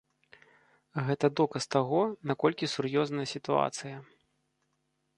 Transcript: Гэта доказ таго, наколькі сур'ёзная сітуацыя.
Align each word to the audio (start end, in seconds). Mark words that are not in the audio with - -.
Гэта 1.09 1.25
доказ 1.41 1.63
таго, 1.77 2.01
наколькі 2.31 2.73
сур'ёзная 2.75 3.27
сітуацыя. 3.37 3.97